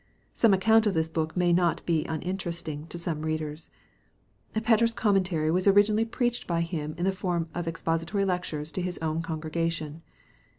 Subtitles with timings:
[0.33, 3.69] Some account of this book may not be uninteresting to some readers.
[4.51, 8.97] Fetter's Commentary was originally preached by him in the form of expository lectures to his
[8.97, 10.01] own congregation.